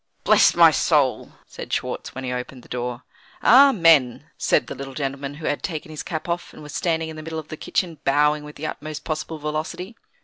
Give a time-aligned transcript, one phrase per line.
[0.23, 3.03] "Bless my soul!" said Schwartz, when he opened the door.
[3.43, 7.17] "Amen," said the little gentleman, who had taken his cap off, and was standing in
[7.17, 9.95] the middle of the kitchen, bowing with the utmost possible velocity.